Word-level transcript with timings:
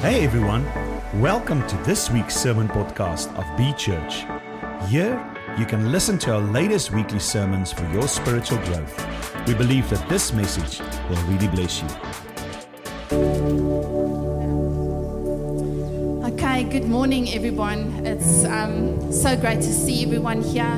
Hey 0.00 0.24
everyone, 0.24 0.62
welcome 1.22 1.66
to 1.68 1.76
this 1.78 2.10
week's 2.10 2.36
sermon 2.36 2.68
podcast 2.68 3.34
of 3.34 3.56
B 3.56 3.72
Church. 3.78 4.26
Here, 4.90 5.18
you 5.58 5.64
can 5.64 5.90
listen 5.90 6.18
to 6.18 6.34
our 6.34 6.40
latest 6.40 6.92
weekly 6.92 7.18
sermons 7.18 7.72
for 7.72 7.88
your 7.90 8.06
spiritual 8.06 8.58
growth. 8.58 9.46
We 9.48 9.54
believe 9.54 9.88
that 9.88 10.06
this 10.06 10.34
message 10.34 10.80
will 11.08 11.22
really 11.24 11.48
bless 11.48 11.80
you. 11.80 11.88
Okay, 16.26 16.64
good 16.64 16.86
morning, 16.86 17.30
everyone. 17.30 18.04
It's 18.04 18.44
um, 18.44 19.10
so 19.10 19.34
great 19.34 19.62
to 19.62 19.72
see 19.72 20.04
everyone 20.04 20.42
here. 20.42 20.76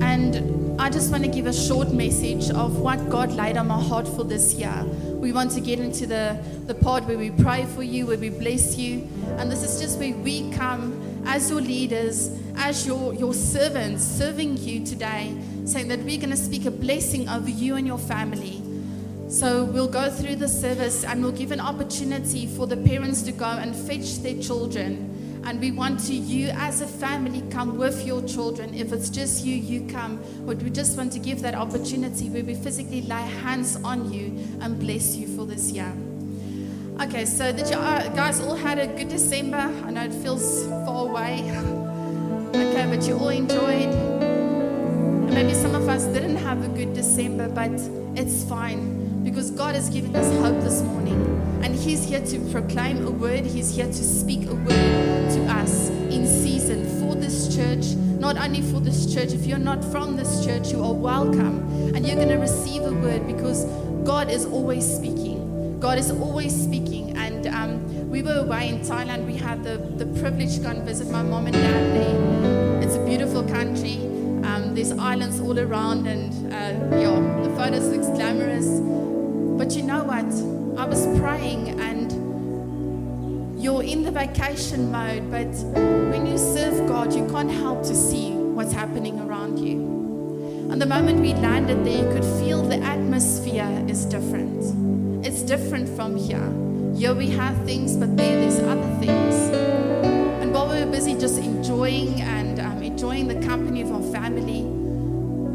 And 0.00 0.80
I 0.80 0.88
just 0.88 1.12
want 1.12 1.24
to 1.24 1.30
give 1.30 1.44
a 1.44 1.52
short 1.52 1.92
message 1.92 2.48
of 2.48 2.78
what 2.80 3.10
God 3.10 3.30
laid 3.32 3.58
on 3.58 3.68
my 3.68 3.80
heart 3.80 4.08
for 4.08 4.24
this 4.24 4.54
year. 4.54 4.86
We 5.20 5.32
want 5.32 5.50
to 5.52 5.60
get 5.60 5.78
into 5.78 6.06
the, 6.06 6.42
the 6.66 6.74
part 6.74 7.04
where 7.04 7.18
we 7.18 7.30
pray 7.30 7.66
for 7.66 7.82
you, 7.82 8.06
where 8.06 8.16
we 8.16 8.30
bless 8.30 8.78
you. 8.78 9.06
And 9.36 9.52
this 9.52 9.62
is 9.62 9.78
just 9.78 9.98
where 9.98 10.14
we 10.14 10.50
come 10.52 11.22
as 11.26 11.50
your 11.50 11.60
leaders, 11.60 12.30
as 12.56 12.86
your, 12.86 13.12
your 13.12 13.34
servants, 13.34 14.02
serving 14.02 14.56
you 14.56 14.84
today, 14.84 15.36
saying 15.66 15.88
that 15.88 15.98
we're 15.98 16.16
going 16.16 16.30
to 16.30 16.38
speak 16.38 16.64
a 16.64 16.70
blessing 16.70 17.28
over 17.28 17.50
you 17.50 17.76
and 17.76 17.86
your 17.86 17.98
family. 17.98 18.62
So 19.28 19.64
we'll 19.64 19.88
go 19.88 20.10
through 20.10 20.36
the 20.36 20.48
service 20.48 21.04
and 21.04 21.22
we'll 21.22 21.32
give 21.32 21.52
an 21.52 21.60
opportunity 21.60 22.46
for 22.46 22.66
the 22.66 22.78
parents 22.78 23.20
to 23.22 23.32
go 23.32 23.44
and 23.44 23.76
fetch 23.76 24.22
their 24.22 24.40
children. 24.42 25.09
And 25.44 25.60
we 25.60 25.70
want 25.70 26.00
to, 26.06 26.14
you 26.14 26.48
as 26.50 26.80
a 26.80 26.86
family, 26.86 27.42
come 27.50 27.78
with 27.78 28.06
your 28.06 28.22
children. 28.22 28.74
If 28.74 28.92
it's 28.92 29.08
just 29.08 29.44
you, 29.44 29.56
you 29.56 29.90
come. 29.90 30.22
But 30.46 30.58
we 30.58 30.70
just 30.70 30.96
want 30.96 31.12
to 31.12 31.18
give 31.18 31.40
that 31.42 31.54
opportunity 31.54 32.28
where 32.28 32.44
we 32.44 32.54
physically 32.54 33.02
lay 33.02 33.22
hands 33.22 33.76
on 33.82 34.12
you 34.12 34.26
and 34.60 34.78
bless 34.78 35.16
you 35.16 35.26
for 35.36 35.46
this 35.46 35.70
year. 35.72 35.92
Okay, 37.00 37.24
so 37.24 37.50
did 37.52 37.68
you 37.70 37.76
uh, 37.76 38.08
guys 38.10 38.40
all 38.40 38.54
had 38.54 38.78
a 38.78 38.86
good 38.86 39.08
December? 39.08 39.56
I 39.56 39.90
know 39.90 40.04
it 40.04 40.12
feels 40.12 40.66
far 40.66 41.08
away. 41.08 41.40
okay, 42.54 42.86
but 42.94 43.06
you 43.08 43.16
all 43.16 43.30
enjoyed. 43.30 43.94
And 43.94 45.34
maybe 45.34 45.54
some 45.54 45.74
of 45.74 45.88
us 45.88 46.04
didn't 46.04 46.36
have 46.36 46.62
a 46.62 46.68
good 46.68 46.92
December, 46.92 47.48
but 47.48 47.70
it's 48.14 48.44
fine 48.44 48.99
because 49.22 49.50
God 49.50 49.74
has 49.74 49.90
given 49.90 50.14
us 50.16 50.32
hope 50.38 50.60
this 50.62 50.82
morning. 50.82 51.20
And 51.62 51.74
He's 51.74 52.04
here 52.04 52.24
to 52.24 52.38
proclaim 52.50 53.06
a 53.06 53.10
word, 53.10 53.44
He's 53.44 53.74
here 53.74 53.86
to 53.86 53.92
speak 53.92 54.48
a 54.48 54.54
word 54.54 55.30
to 55.30 55.44
us 55.48 55.88
in 55.88 56.26
season 56.26 56.84
for 57.00 57.14
this 57.14 57.54
church. 57.54 57.94
Not 58.18 58.36
only 58.38 58.62
for 58.62 58.80
this 58.80 59.12
church, 59.12 59.32
if 59.32 59.46
you're 59.46 59.58
not 59.58 59.84
from 59.84 60.16
this 60.16 60.44
church, 60.44 60.72
you 60.72 60.82
are 60.82 60.92
welcome. 60.92 61.94
And 61.94 62.06
you're 62.06 62.16
going 62.16 62.28
to 62.28 62.36
receive 62.36 62.82
a 62.82 62.92
word 62.92 63.26
because 63.26 63.64
God 64.04 64.30
is 64.30 64.46
always 64.46 64.84
speaking. 64.84 65.78
God 65.80 65.98
is 65.98 66.10
always 66.10 66.54
speaking. 66.54 67.16
And 67.16 67.46
um, 67.46 68.10
we 68.10 68.22
were 68.22 68.38
away 68.38 68.68
in 68.68 68.80
Thailand. 68.80 69.26
We 69.26 69.36
had 69.36 69.62
the, 69.62 69.76
the 69.76 70.06
privilege 70.20 70.56
to 70.56 70.60
go 70.60 70.70
and 70.70 70.82
visit 70.82 71.08
my 71.10 71.22
mom 71.22 71.46
and 71.46 71.54
dad 71.54 71.94
there. 71.94 72.82
It's 72.82 72.96
a 72.96 73.04
beautiful 73.04 73.42
country. 73.44 73.96
Um, 74.44 74.74
there's 74.74 74.92
islands 74.92 75.38
all 75.38 75.58
around, 75.58 76.06
and 76.06 76.52
uh, 76.52 76.96
yeah, 76.96 77.42
the 77.42 77.54
photos 77.56 77.90
glamorous. 77.90 78.09
But 79.70 79.76
you 79.76 79.84
know 79.84 80.02
what? 80.02 80.24
I 80.80 80.84
was 80.84 81.06
praying, 81.20 81.78
and 81.80 83.62
you're 83.62 83.84
in 83.84 84.02
the 84.02 84.10
vacation 84.10 84.90
mode. 84.90 85.30
But 85.30 85.46
when 86.10 86.26
you 86.26 86.38
serve 86.38 86.88
God, 86.88 87.14
you 87.14 87.24
can't 87.28 87.52
help 87.52 87.84
to 87.84 87.94
see 87.94 88.32
what's 88.32 88.72
happening 88.72 89.20
around 89.20 89.60
you. 89.60 89.78
And 90.72 90.82
the 90.82 90.86
moment 90.86 91.20
we 91.20 91.34
landed 91.34 91.86
there, 91.86 92.04
you 92.04 92.12
could 92.12 92.24
feel 92.40 92.64
the 92.64 92.78
atmosphere 92.78 93.86
is 93.86 94.04
different. 94.06 95.24
It's 95.24 95.42
different 95.42 95.88
from 95.90 96.16
here. 96.16 96.52
Here 96.96 97.14
we 97.14 97.30
have 97.30 97.56
things, 97.64 97.94
but 97.94 98.16
there 98.16 98.40
there's 98.40 98.58
other 98.58 98.96
things. 98.98 99.36
And 100.42 100.52
while 100.52 100.66
we 100.66 100.84
were 100.84 100.90
busy 100.90 101.14
just 101.14 101.38
enjoying 101.38 102.20
and 102.22 102.58
um, 102.58 102.82
enjoying 102.82 103.28
the 103.28 103.40
company 103.46 103.82
of 103.82 103.92
our 103.92 104.02
family, 104.10 104.62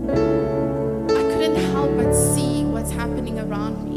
I 0.08 1.24
couldn't 1.34 1.58
help 1.74 1.98
but 1.98 2.14
see 2.14 2.64
what's 2.64 2.92
happening 2.92 3.40
around 3.40 3.84
me. 3.84 3.95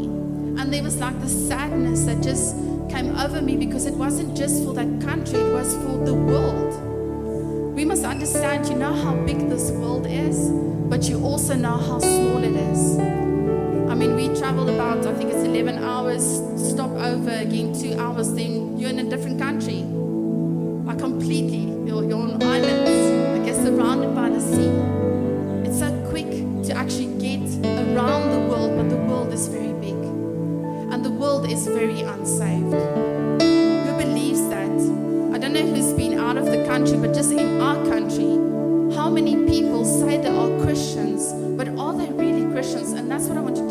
And 0.59 0.73
there 0.73 0.83
was 0.83 0.97
like 0.99 1.17
the 1.21 1.29
sadness 1.29 2.03
that 2.03 2.21
just 2.21 2.53
came 2.89 3.17
over 3.17 3.41
me 3.41 3.55
because 3.55 3.85
it 3.85 3.93
wasn't 3.93 4.35
just 4.35 4.61
for 4.65 4.73
that 4.73 4.99
country, 4.99 5.39
it 5.39 5.53
was 5.53 5.73
for 5.75 6.03
the 6.03 6.13
world. 6.13 7.75
We 7.75 7.85
must 7.85 8.03
understand, 8.03 8.67
you 8.67 8.75
know 8.75 8.93
how 8.93 9.15
big 9.25 9.49
this 9.49 9.71
world 9.71 10.05
is, 10.05 10.49
but 10.89 11.07
you 11.07 11.23
also 11.23 11.55
know 11.55 11.77
how 11.77 11.99
small 11.99 12.43
it 12.43 12.57
is. 12.57 12.99
I 12.99 13.95
mean, 13.95 14.17
we 14.17 14.27
traveled 14.37 14.69
about, 14.69 15.05
I 15.05 15.13
think 15.13 15.31
it's 15.31 15.45
11 15.45 15.77
hours, 15.77 16.23
stop 16.57 16.91
over 16.91 17.31
again, 17.31 17.73
two 17.73 17.97
hours, 17.97 18.33
then 18.33 18.77
you're 18.77 18.89
in 18.89 18.99
a 18.99 19.09
different 19.09 19.39
country. 19.39 19.83
Like 20.83 20.99
completely. 20.99 21.71
You're, 21.87 22.03
you're 22.03 22.19
on 22.19 22.37
is 31.59 31.67
very 31.67 32.01
unsaved. 32.01 32.73
Who 33.43 33.97
believes 33.97 34.47
that? 34.47 34.71
I 35.33 35.37
don't 35.37 35.51
know 35.51 35.65
who's 35.65 35.91
been 35.93 36.17
out 36.17 36.37
of 36.37 36.45
the 36.45 36.63
country, 36.65 36.97
but 36.97 37.13
just 37.13 37.31
in 37.33 37.59
our 37.59 37.75
country, 37.85 38.31
how 38.95 39.09
many 39.09 39.35
people 39.45 39.83
say 39.83 40.17
they 40.21 40.29
are 40.29 40.49
Christians, 40.63 41.33
but 41.57 41.67
are 41.77 41.93
they 41.93 42.09
really 42.13 42.49
Christians? 42.53 42.93
And 42.93 43.11
that's 43.11 43.25
what 43.25 43.37
I 43.37 43.41
want 43.41 43.57
to 43.57 43.68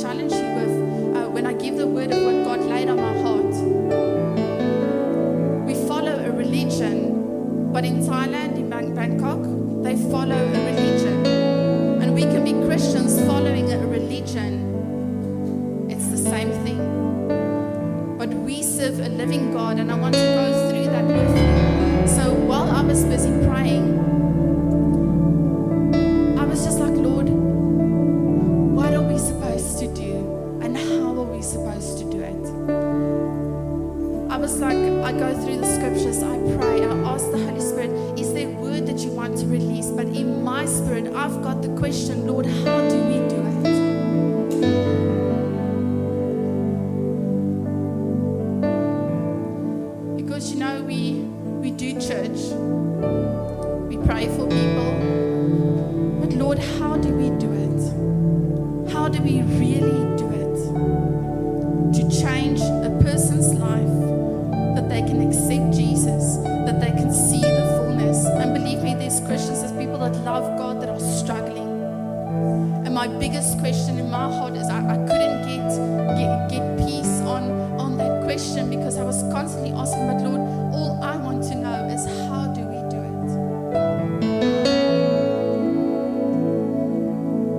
biggest 73.18 73.58
question 73.58 73.98
in 73.98 74.10
my 74.10 74.30
heart 74.32 74.54
is 74.54 74.68
I, 74.68 74.78
I 74.78 74.96
couldn't 74.96 75.42
get, 75.42 75.68
get 76.16 76.50
get 76.50 76.78
peace 76.78 77.20
on, 77.22 77.50
on 77.80 77.96
that 77.98 78.22
question 78.24 78.70
because 78.70 78.96
I 78.96 79.02
was 79.02 79.22
constantly 79.32 79.72
asking, 79.72 80.06
but 80.06 80.22
Lord, 80.22 80.41
all 80.72 81.03
I 81.03 81.16
want 81.16 81.42
to 81.44 81.54
know 81.56 81.88
is 81.88 82.06
how 82.28 82.47
do 82.54 82.62
we 82.62 82.80
do 82.88 83.00
it? 83.03 83.30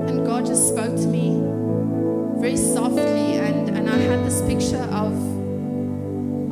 And 0.09 0.25
God 0.25 0.45
just 0.45 0.69
spoke 0.69 0.95
to 0.95 1.07
me 1.07 1.41
very 2.39 2.55
softly 2.55 3.33
and, 3.37 3.69
and 3.69 3.89
I 3.89 3.97
had 3.97 4.25
this 4.25 4.41
picture 4.43 4.87
of 4.93 5.13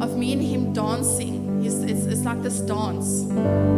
of 0.02 0.18
me 0.18 0.34
and 0.34 0.42
him 0.42 0.74
dancing. 0.74 1.66
It's, 1.66 1.76
it's, 1.76 2.06
it's 2.06 2.24
like 2.24 2.44
this 2.44 2.60
dance. 2.60 3.77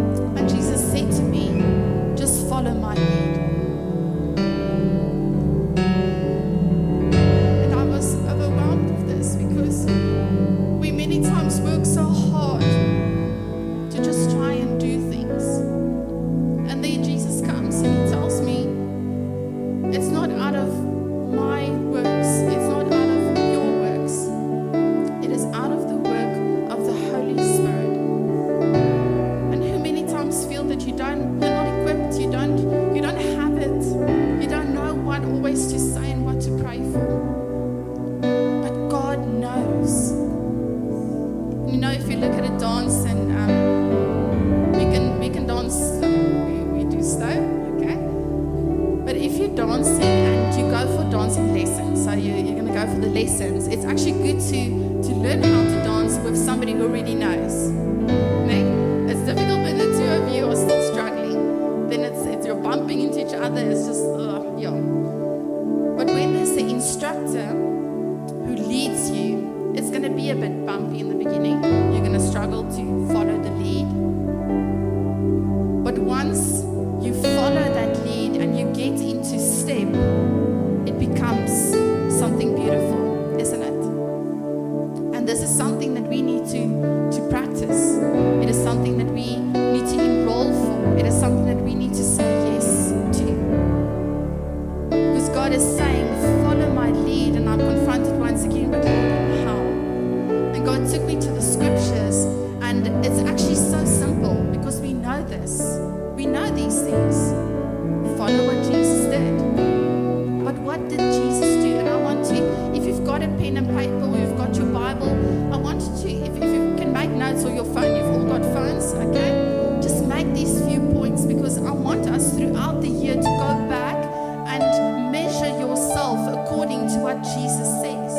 What 127.20 127.36
Jesus 127.36 127.68
says. 127.82 128.14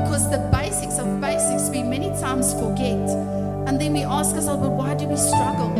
Because 0.00 0.30
the 0.30 0.38
basics 0.52 0.98
of 0.98 1.20
basics 1.20 1.68
we 1.70 1.82
many 1.82 2.08
times 2.20 2.52
forget. 2.54 3.08
And 3.66 3.80
then 3.80 3.92
we 3.92 4.04
ask 4.04 4.34
ourselves, 4.34 4.62
but 4.62 4.70
why 4.70 4.94
do 4.94 5.06
we 5.06 5.16
struggle? 5.16 5.76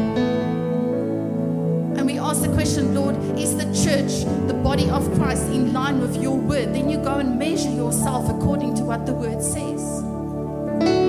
and 1.98 2.06
we 2.06 2.16
ask 2.16 2.42
the 2.42 2.52
question, 2.54 2.94
Lord, 2.94 3.16
is 3.36 3.56
the 3.56 3.64
church, 3.74 4.24
the 4.46 4.54
body 4.54 4.88
of 4.88 5.02
Christ, 5.16 5.42
in 5.46 5.72
line 5.72 6.00
with 6.00 6.22
your 6.22 6.36
word? 6.36 6.72
Then 6.72 6.88
you 6.88 6.98
go 6.98 7.14
and 7.18 7.36
measure 7.36 7.70
yourself 7.70 8.30
according 8.30 8.76
to 8.76 8.84
what 8.84 9.04
the 9.04 9.12
word 9.12 9.42
says. 9.42 10.04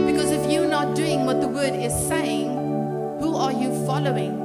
Because 0.10 0.31
if 0.31 0.51
you're 0.51 0.68
not 0.68 0.96
doing 0.96 1.28
what 1.28 1.42
the 1.42 1.48
word 1.48 1.75
is 1.75 1.94
saying, 2.07 2.50
who 3.19 3.36
are 3.36 3.51
you 3.51 3.69
following? 3.86 4.38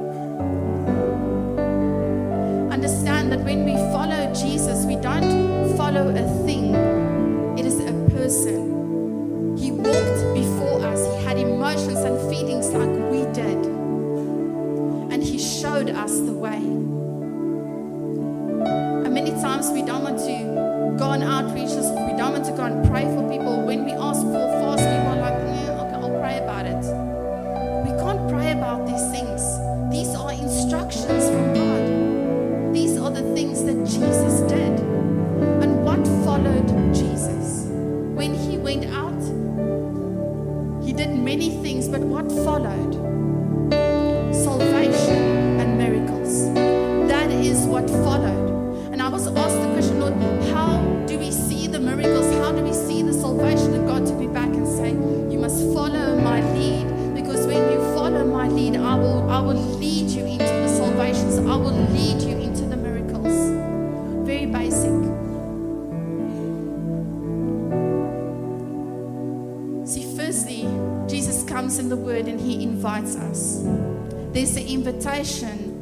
There's 74.45 74.63
the 74.63 74.73
invitation 74.73 75.73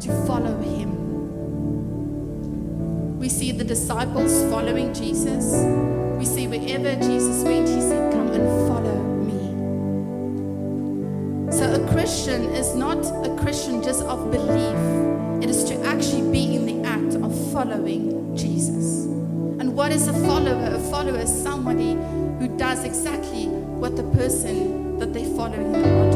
to 0.00 0.08
follow 0.26 0.58
him. 0.62 0.88
We 3.18 3.28
see 3.28 3.52
the 3.52 3.64
disciples 3.64 4.32
following 4.50 4.94
Jesus. 4.94 5.52
We 6.18 6.24
see 6.24 6.46
wherever 6.48 6.94
Jesus 7.02 7.44
went, 7.44 7.68
he 7.68 7.82
said, 7.82 8.10
Come 8.10 8.28
and 8.28 8.48
follow 8.68 8.96
me. 9.28 9.52
So 11.52 11.74
a 11.74 11.86
Christian 11.92 12.44
is 12.54 12.74
not 12.74 13.04
a 13.26 13.36
Christian 13.38 13.82
just 13.82 14.02
of 14.02 14.30
belief, 14.30 14.78
it 15.44 15.50
is 15.50 15.64
to 15.64 15.78
actually 15.84 16.30
be 16.32 16.56
in 16.56 16.64
the 16.64 16.80
act 16.88 17.16
of 17.16 17.52
following 17.52 18.34
Jesus. 18.34 19.04
And 19.60 19.76
what 19.76 19.92
is 19.92 20.08
a 20.08 20.14
follower? 20.24 20.74
A 20.74 20.80
follower 20.90 21.18
is 21.18 21.42
somebody 21.42 21.98
who 22.38 22.48
does 22.56 22.84
exactly 22.84 23.48
what 23.48 23.94
the 23.94 24.04
person 24.16 24.98
that 25.00 25.12
they're 25.12 25.36
following 25.36 25.76
are 25.76 26.07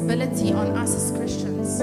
responsibility 0.00 0.52
on 0.52 0.78
us 0.78 0.94
as 0.94 1.10
Christians. 1.16 1.80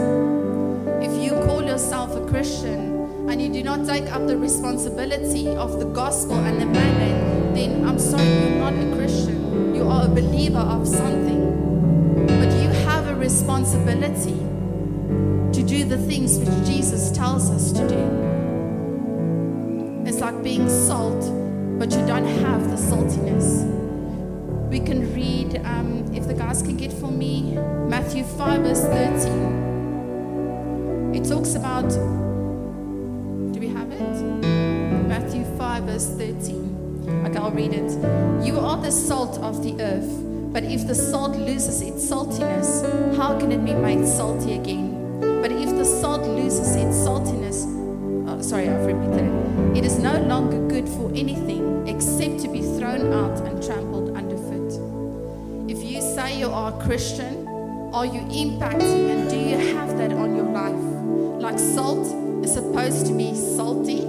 If 1.03 1.23
you 1.23 1.31
call 1.45 1.63
yourself 1.63 2.15
a 2.15 2.25
Christian 2.27 3.29
and 3.29 3.41
you 3.41 3.49
do 3.49 3.63
not 3.63 3.85
take 3.85 4.11
up 4.11 4.25
the 4.25 4.37
responsibility 4.37 5.49
of 5.49 5.79
the 5.79 5.85
gospel 5.85 6.35
and 6.35 6.59
the 6.59 6.65
mandate, 6.65 7.53
then 7.53 7.85
I'm 7.87 7.99
sorry, 7.99 8.25
you're 8.25 8.59
not 8.59 8.73
a 8.73 8.95
Christian. 8.95 9.75
You 9.75 9.87
are 9.87 10.05
a 10.05 10.07
believer 10.07 10.57
of 10.57 10.87
something. 10.87 12.25
But 12.25 12.51
you 12.59 12.69
have 12.89 13.07
a 13.07 13.15
responsibility 13.15 14.39
to 15.53 15.63
do 15.63 15.85
the 15.85 15.97
things 15.97 16.39
which 16.39 16.65
Jesus 16.65 17.11
tells 17.11 17.51
us 17.51 17.71
to 17.73 17.87
do. 17.87 18.01
It's 20.07 20.21
like 20.21 20.41
being 20.41 20.67
salt, 20.67 21.21
but 21.77 21.91
you 21.91 22.03
don't 22.07 22.25
have 22.25 22.69
the 22.71 22.77
saltiness 22.77 23.76
we 24.69 24.79
can 24.81 25.13
read, 25.13 25.61
um, 25.63 26.03
if 26.13 26.27
the 26.27 26.33
guys 26.33 26.61
can 26.61 26.75
get 26.75 26.91
for 26.91 27.09
me, 27.09 27.53
Matthew 27.87 28.25
5, 28.25 28.61
verse 28.61 28.81
13. 28.81 31.15
It 31.15 31.23
talks 31.23 31.55
about, 31.55 31.87
do 31.89 33.59
we 33.59 33.69
have 33.69 33.89
it? 33.91 34.21
Matthew 35.07 35.45
5, 35.57 35.83
verse 35.83 36.09
13. 36.09 37.23
Okay, 37.25 37.37
I'll 37.37 37.51
read 37.51 37.73
it. 37.73 37.89
You 38.45 38.59
are 38.59 38.75
the 38.81 38.91
salt 38.91 39.39
of 39.39 39.63
the 39.63 39.81
earth, 39.81 40.21
but 40.51 40.63
if 40.63 40.85
the 40.85 40.95
salt 40.95 41.37
loses 41.37 41.81
its 41.81 42.05
saltiness, 42.05 42.83
how 43.15 43.39
can 43.39 43.53
it 43.53 43.63
be 43.63 43.73
made 43.73 44.05
salty 44.05 44.55
again? 44.55 45.21
But 45.41 45.53
if 45.53 45.69
the 45.69 45.85
salt 45.85 46.23
loses 46.23 46.75
its 46.75 46.97
saltiness, 46.97 47.63
oh, 48.27 48.41
sorry, 48.41 48.67
I've 48.67 48.85
repeated 48.85 49.23
it. 49.23 49.77
It 49.77 49.85
is 49.85 49.97
no 49.97 50.19
longer 50.23 50.59
good 50.67 50.89
for 50.89 51.09
anything 51.15 51.87
except 51.87 52.41
to 52.41 52.49
be 52.49 52.61
thrown 52.61 53.13
out 53.13 53.46
Christian, 56.87 57.45
are 57.93 58.05
you 58.05 58.21
impacting 58.31 59.09
and 59.11 59.29
do 59.29 59.35
you 59.37 59.57
have 59.75 59.97
that 59.97 60.13
on 60.13 60.37
your 60.37 60.45
life? 60.45 61.43
Like 61.43 61.59
salt 61.59 62.07
is 62.45 62.53
supposed 62.53 63.07
to 63.07 63.13
be 63.13 63.35
salty, 63.35 64.03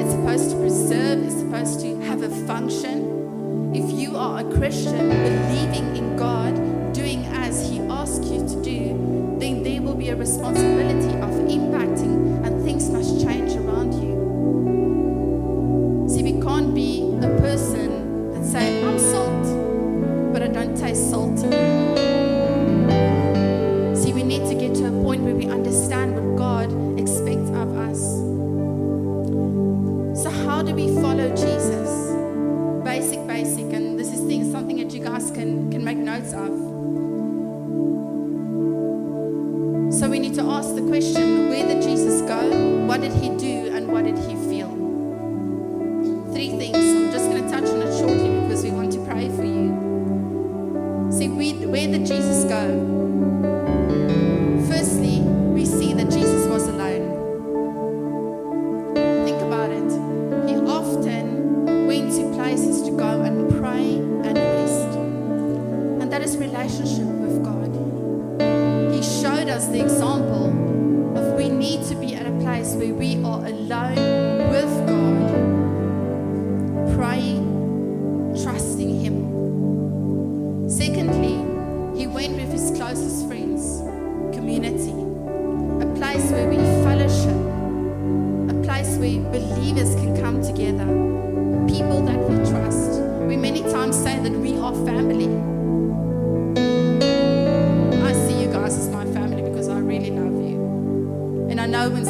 it's 0.00 0.12
supposed 0.12 0.50
to 0.52 0.56
preserve, 0.56 1.22
it's 1.22 1.38
supposed 1.40 1.80
to 1.80 2.00
have 2.00 2.22
a 2.22 2.30
function. 2.46 3.74
If 3.74 3.92
you 3.92 4.16
are 4.16 4.40
a 4.40 4.44
Christian 4.44 5.10
believing 5.10 5.94
in 5.94 6.16
God, 6.16 6.94
doing 6.94 7.26
as 7.26 7.68
He 7.68 7.80
asks 7.80 8.26
you 8.30 8.48
to 8.48 8.62
do, 8.62 9.36
then 9.38 9.62
there 9.62 9.82
will 9.82 9.94
be 9.94 10.08
a 10.08 10.16
responsibility 10.16 11.19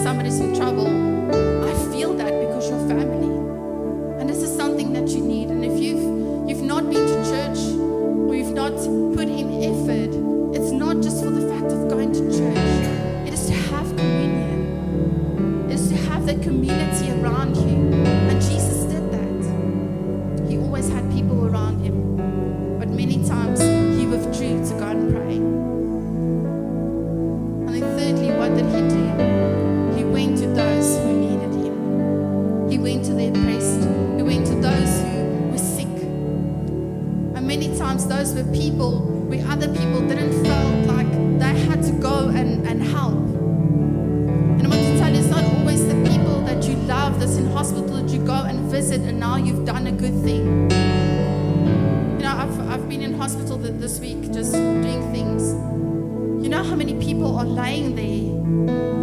somebody's 0.02 0.49
and 48.90 49.20
now 49.20 49.36
you've 49.36 49.64
done 49.64 49.86
a 49.86 49.92
good 49.92 50.14
thing. 50.24 50.70
You 50.70 52.24
know, 52.26 52.36
I've, 52.36 52.60
I've 52.68 52.88
been 52.88 53.02
in 53.02 53.14
hospital 53.14 53.56
th- 53.56 53.74
this 53.74 54.00
week 54.00 54.32
just 54.32 54.52
doing 54.52 55.12
things. 55.12 55.52
You 56.42 56.48
know 56.48 56.62
how 56.62 56.74
many 56.74 56.94
people 56.94 57.36
are 57.36 57.44
lying 57.44 57.94
there 57.94 58.99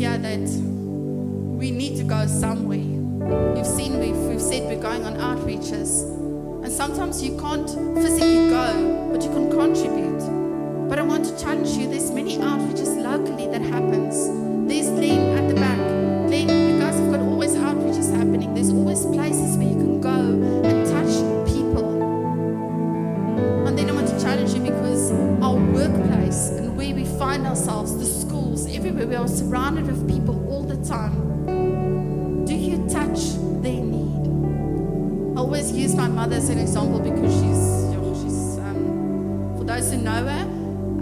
year 0.00 0.16
that 0.16 0.48
we 1.58 1.70
need 1.70 1.98
to 1.98 2.04
go 2.04 2.26
somewhere. 2.26 2.78
You've 2.78 3.66
seen 3.66 4.00
we've, 4.00 4.16
we've 4.16 4.40
said 4.40 4.62
we're 4.64 4.80
going 4.80 5.04
on 5.04 5.16
outreaches. 5.16 6.04
And 6.64 6.72
sometimes 6.72 7.22
you 7.22 7.38
can't 7.38 7.68
physically 7.96 8.48
go, 8.48 9.10
but 9.12 9.22
you 9.22 9.28
can 9.28 9.50
contribute. 9.50 10.88
But 10.88 10.98
I 10.98 11.02
want 11.02 11.26
to 11.26 11.38
challenge 11.38 11.68
you, 11.72 11.86
there's 11.86 12.10
many 12.12 12.38
outreaches 12.38 12.96
locally 12.96 13.46
that 13.48 13.60
happens. 13.60 14.16
There's 14.66 14.88
Glen 14.88 15.36
at 15.36 15.48
the 15.48 15.54
back. 15.54 15.76
Glen, 16.28 16.48
you 16.48 16.78
guys 16.78 16.98
have 16.98 17.10
got 17.10 17.20
always 17.20 17.54
outreaches 17.56 18.10
happening. 18.10 18.54
There's 18.54 18.70
always 18.70 19.04
places 19.04 19.58
where 19.58 19.68
you 19.68 19.74
can 19.74 20.00
go 20.00 20.18
and 20.64 20.86
touch 20.88 21.12
people. 21.46 22.00
And 23.68 23.78
then 23.78 23.90
I 23.90 23.92
want 23.92 24.08
to 24.08 24.18
challenge 24.18 24.54
you 24.54 24.62
because 24.62 25.12
our 25.42 25.56
workplace 25.56 26.48
and 26.52 26.74
where 26.74 26.94
we 26.94 27.04
find 27.04 27.46
ourselves, 27.46 27.92
everywhere, 28.80 29.06
we 29.06 29.14
are 29.14 29.28
surrounded 29.28 29.86
with 29.86 30.08
people 30.08 30.50
all 30.50 30.62
the 30.62 30.82
time. 30.88 32.46
Do 32.46 32.54
you 32.54 32.78
touch 32.88 33.34
their 33.60 33.74
need? 33.74 35.36
I 35.36 35.40
always 35.42 35.70
use 35.70 35.94
my 35.94 36.08
mother 36.08 36.36
as 36.36 36.48
an 36.48 36.58
example 36.58 36.98
because 36.98 37.30
she's, 37.30 37.62
oh, 37.98 38.22
she's 38.22 38.58
um, 38.58 39.54
for 39.58 39.64
those 39.64 39.92
who 39.92 39.98
know 39.98 40.24
her, 40.24 40.42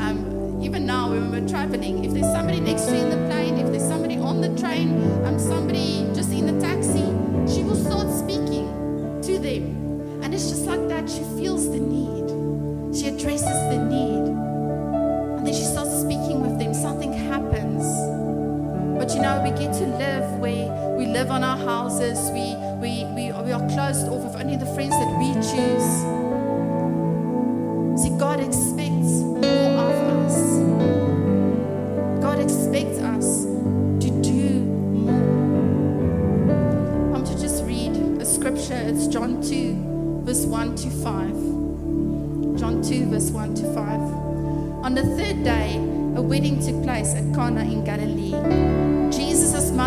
um, 0.00 0.58
even 0.61 0.87
now 0.87 1.11
when 1.11 1.30
we're 1.30 1.49
traveling, 1.49 2.04
if 2.04 2.12
there's 2.14 2.32
somebody 2.32 2.58
next 2.58 2.87
to 2.87 2.97
you 2.97 3.02
in 3.04 3.11
the 3.11 3.28
plane, 3.28 3.58
if 3.58 3.70
there's 3.70 3.87
somebody 3.87 4.16
on 4.16 4.40
the 4.40 4.61
train, 4.61 5.00
um, 5.25 5.38
somebody 5.38 6.04
just 6.16 6.32
in 6.32 6.47
the 6.47 6.61
taxi, 6.61 7.06
she 7.47 7.62
will 7.62 7.76
start 7.76 8.11
speaking 8.11 8.66
to 9.23 9.38
them. 9.38 10.20
And 10.25 10.35
it's 10.35 10.49
just 10.49 10.66
like 10.66 10.88
that. 10.88 11.08
She 11.08 11.23
feels 11.38 11.70
the 11.70 11.78
need. 11.78 12.27
On 21.38 21.45
our 21.45 21.57
houses. 21.57 22.18
We, 22.33 22.57
we, 22.83 23.04
we, 23.14 23.30
we 23.45 23.52
are 23.52 23.64
closed 23.71 24.09
off 24.09 24.25
with 24.25 24.35
only 24.35 24.57
the 24.57 24.66
friends 24.75 24.90
that 24.90 25.18
we 25.21 25.33
choose. 25.35 25.88
See, 28.02 28.11
God 28.18 28.40
expects 28.40 29.23
more 29.23 29.71
of 29.87 29.95
us. 30.18 30.59
God 32.21 32.40
expects 32.40 32.99
us 32.99 33.45
to 33.45 34.11
do 34.21 34.64
more. 35.07 35.14
I'm 37.14 37.25
to 37.25 37.38
just 37.38 37.64
read 37.64 37.95
a 38.21 38.25
scripture. 38.25 38.75
It's 38.75 39.07
John 39.07 39.40
2, 39.40 40.25
verse 40.25 40.45
1 40.45 40.75
to 40.75 40.90
5. 40.90 42.59
John 42.59 42.83
2, 42.83 43.11
verse 43.11 43.30
1 43.30 43.54
to 43.54 43.75
5. 43.75 43.76
On 44.85 44.92
the 44.92 45.04
third 45.04 45.45
day, 45.45 45.76
a 46.16 46.21
wedding 46.21 46.59
took 46.61 46.83
place 46.83 47.14
at 47.14 47.33
Cana 47.33 47.61
in 47.61 47.85
Galilee. 47.85 48.67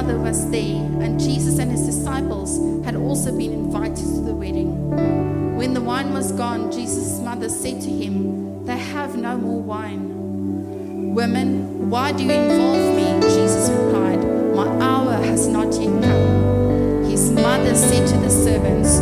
Mother 0.01 0.17
was 0.17 0.49
there, 0.49 0.81
and 1.03 1.19
Jesus 1.19 1.59
and 1.59 1.69
his 1.69 1.85
disciples 1.85 2.57
had 2.83 2.95
also 2.95 3.31
been 3.37 3.53
invited 3.53 3.97
to 3.97 4.21
the 4.21 4.33
wedding. 4.33 5.55
When 5.55 5.75
the 5.75 5.81
wine 5.81 6.11
was 6.11 6.31
gone, 6.31 6.71
Jesus' 6.71 7.19
mother 7.19 7.49
said 7.49 7.79
to 7.81 7.87
him, 7.87 8.65
They 8.65 8.79
have 8.79 9.15
no 9.15 9.37
more 9.37 9.61
wine. 9.61 11.13
Women, 11.13 11.91
why 11.91 12.13
do 12.13 12.23
you 12.23 12.31
involve 12.31 12.95
me? 12.95 13.29
Jesus 13.29 13.69
replied, 13.69 14.25
My 14.55 14.65
hour 14.83 15.23
has 15.23 15.47
not 15.47 15.71
yet 15.73 15.93
come. 16.01 17.03
His 17.03 17.29
mother 17.29 17.75
said 17.75 18.07
to 18.07 18.17
the 18.17 18.29
servants, 18.31 18.97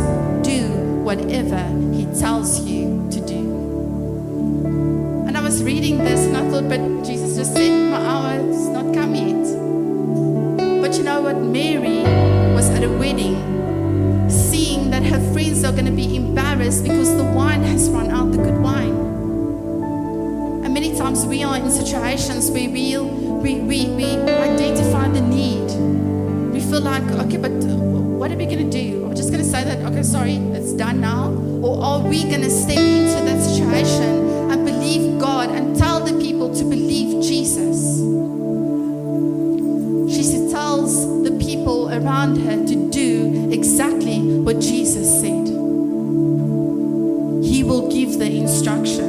Do 0.46 0.68
whatever 1.02 1.66
he 1.94 2.04
tells 2.20 2.60
you 2.66 3.08
to 3.10 3.20
do. 3.26 3.40
And 5.26 5.34
I 5.34 5.40
was 5.40 5.62
reading 5.62 5.96
this 5.96 6.26
and 6.26 6.36
I 6.36 6.46
thought, 6.50 6.68
but 6.68 7.06
Jesus 7.06 7.38
just 7.38 7.54
said, 7.54 7.90
My 7.90 7.96
hour 7.96 8.32
has 8.32 8.68
not 8.68 8.92
come 8.92 9.14
yet. 9.14 9.39
What? 11.22 11.36
Mary 11.36 12.02
was 12.54 12.70
at 12.70 12.82
a 12.82 12.88
wedding, 12.88 13.36
seeing 14.30 14.90
that 14.90 15.02
her 15.02 15.20
friends 15.32 15.64
are 15.64 15.72
going 15.72 15.84
to 15.84 15.92
be 15.92 16.16
embarrassed 16.16 16.82
because 16.82 17.14
the 17.16 17.24
wine 17.24 17.62
has 17.62 17.90
run 17.90 18.10
out, 18.10 18.32
the 18.32 18.38
good 18.38 18.58
wine. 18.60 18.94
And 20.64 20.72
many 20.72 20.96
times 20.96 21.26
we 21.26 21.42
are 21.42 21.56
in 21.56 21.70
situations 21.70 22.50
where 22.50 22.70
we'll, 22.70 23.06
we, 23.06 23.56
we, 23.60 23.86
we 23.88 24.04
identify 24.04 25.08
the 25.08 25.20
need. 25.20 25.70
We 26.52 26.60
feel 26.60 26.80
like, 26.80 27.02
okay, 27.26 27.36
but 27.36 27.52
what 27.52 28.32
are 28.32 28.36
we 28.36 28.46
going 28.46 28.70
to 28.70 28.70
do? 28.70 29.04
We're 29.06 29.14
just 29.14 29.30
going 29.30 29.42
to 29.44 29.48
say 29.48 29.62
that, 29.62 29.78
okay, 29.92 30.02
sorry, 30.02 30.34
it's 30.34 30.72
done 30.72 31.00
now. 31.00 31.32
Or 31.62 31.82
are 31.82 32.00
we 32.00 32.22
going 32.24 32.42
to 32.42 32.50
step 32.50 32.78
into 32.78 33.24
that 33.24 33.42
situation 33.42 34.29
around 41.92 42.36
her 42.38 42.64
to 42.66 42.90
do 42.90 43.50
exactly 43.52 44.20
what 44.20 44.60
Jesus 44.60 45.20
said. 45.20 45.46
He 47.44 47.64
will 47.64 47.90
give 47.90 48.18
the 48.18 48.30
instruction. 48.30 49.08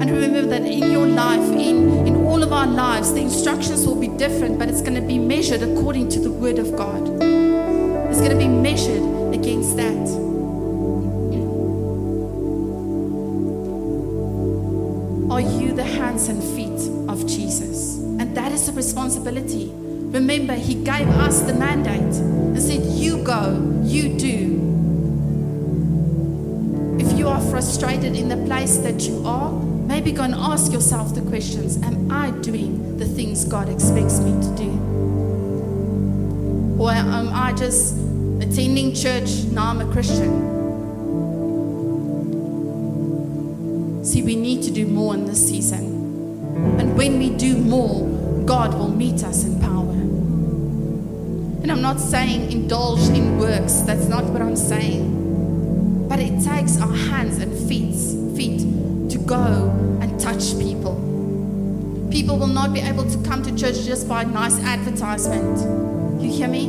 And 0.00 0.10
remember 0.10 0.42
that 0.42 0.62
in 0.62 0.90
your 0.90 1.06
life, 1.06 1.48
in, 1.52 2.06
in 2.06 2.16
all 2.16 2.42
of 2.42 2.52
our 2.52 2.66
lives, 2.66 3.12
the 3.12 3.20
instructions 3.20 3.86
will 3.86 4.00
be 4.00 4.08
different, 4.08 4.58
but 4.58 4.68
it's 4.68 4.82
going 4.82 4.94
to 4.94 5.00
be 5.00 5.18
measured 5.18 5.62
according 5.62 6.08
to 6.10 6.20
the 6.20 6.30
Word 6.30 6.58
of 6.58 6.76
God. 6.76 7.02
It's 8.10 8.20
going 8.20 8.30
to 8.30 8.38
be 8.38 8.48
measured 8.48 9.02
against 9.34 9.76
that. 9.76 10.26
Are 15.30 15.40
you 15.40 15.72
the 15.72 15.84
hands 15.84 16.28
and 16.28 16.42
feet 16.42 17.10
of 17.10 17.26
Jesus? 17.26 17.98
And 17.98 18.34
that 18.36 18.52
is 18.52 18.68
a 18.68 18.72
responsibility. 18.72 19.65
Gave 21.06 21.14
us 21.18 21.40
the 21.42 21.54
mandate 21.54 22.00
and 22.00 22.60
said, 22.60 22.82
You 22.82 23.22
go, 23.22 23.80
you 23.84 24.18
do. 24.18 24.56
If 26.98 27.16
you 27.16 27.28
are 27.28 27.40
frustrated 27.40 28.16
in 28.16 28.28
the 28.28 28.36
place 28.38 28.78
that 28.78 29.02
you 29.02 29.24
are, 29.24 29.52
maybe 29.52 30.10
go 30.10 30.24
and 30.24 30.34
ask 30.34 30.72
yourself 30.72 31.14
the 31.14 31.20
questions 31.22 31.80
Am 31.82 32.10
I 32.10 32.30
doing 32.30 32.98
the 32.98 33.04
things 33.06 33.44
God 33.44 33.68
expects 33.68 34.18
me 34.18 34.32
to 34.32 34.56
do? 34.56 34.70
Or 36.78 36.90
am 36.90 37.30
I 37.32 37.52
just 37.52 37.96
attending 38.40 38.92
church, 38.92 39.44
now 39.52 39.68
I'm 39.70 39.80
a 39.80 39.92
Christian? 39.92 40.54
See, 44.04 44.22
we 44.22 44.34
need 44.34 44.62
to 44.64 44.72
do 44.72 44.86
more 44.86 45.14
in 45.14 45.24
this 45.26 45.48
season. 45.48 45.84
And 46.80 46.96
when 46.96 47.18
we 47.18 47.30
do 47.30 47.56
more, 47.56 48.04
God 48.44 48.74
will 48.74 48.88
meet 48.88 49.22
us 49.22 49.44
in 49.44 49.60
power. 49.60 49.75
And 51.66 51.72
I'm 51.72 51.82
not 51.82 51.98
saying 51.98 52.52
indulge 52.52 53.08
in 53.08 53.38
works, 53.38 53.80
that's 53.80 54.06
not 54.06 54.22
what 54.26 54.40
I'm 54.40 54.54
saying. 54.54 56.06
But 56.08 56.20
it 56.20 56.40
takes 56.44 56.80
our 56.80 56.94
hands 56.94 57.38
and 57.38 57.52
feet, 57.68 57.92
feet 58.36 58.60
to 59.10 59.18
go 59.18 59.74
and 60.00 60.20
touch 60.20 60.56
people. 60.60 60.94
People 62.08 62.38
will 62.38 62.46
not 62.46 62.72
be 62.72 62.78
able 62.78 63.10
to 63.10 63.18
come 63.24 63.42
to 63.42 63.50
church 63.56 63.84
just 63.84 64.08
by 64.08 64.22
nice 64.22 64.60
advertisement. 64.60 66.22
You 66.22 66.30
hear 66.30 66.46
me? 66.46 66.66